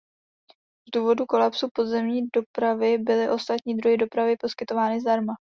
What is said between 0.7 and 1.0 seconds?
Z